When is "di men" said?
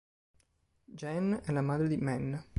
1.87-2.43